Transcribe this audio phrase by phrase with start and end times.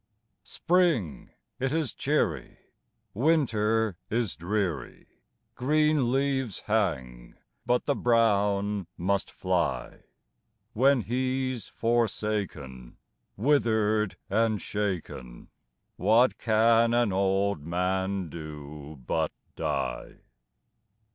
[0.43, 1.29] Spring
[1.59, 2.57] it is cheery,
[3.13, 5.05] Winter is dreary,
[5.53, 7.35] Green leaves hang,
[7.67, 10.05] but the brown must fly;
[10.73, 12.97] When he's forsaken,
[13.37, 15.49] Wither'd and shaken,
[15.97, 20.21] What can an old man do but die?